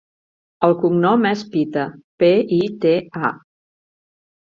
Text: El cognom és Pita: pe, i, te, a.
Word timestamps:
El 0.67 0.73
cognom 0.83 1.27
és 1.33 1.45
Pita: 1.53 1.85
pe, 2.25 2.33
i, 2.61 2.61
te, 2.87 2.99
a. 3.31 3.35